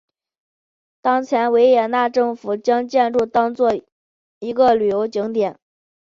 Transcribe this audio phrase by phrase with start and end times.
[0.99, 3.71] 当前维也纳政府将建筑当作
[4.39, 5.59] 一个旅游景点。